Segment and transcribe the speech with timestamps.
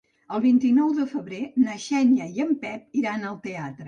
[0.35, 3.69] El vint-i-nou de febrer na Xènia i en Pep iran al teatre.